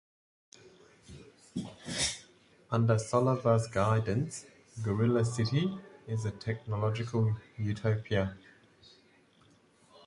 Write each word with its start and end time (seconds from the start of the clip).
Under 2.71 2.95
Solovar's 2.95 3.67
guidance, 3.67 4.47
Gorilla 4.81 5.23
City 5.23 5.77
is 6.07 6.25
a 6.25 6.31
technological 6.31 7.35
utopia. 7.59 8.35